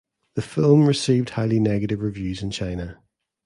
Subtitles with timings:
[0.33, 2.97] The film received highly negative reviews in China.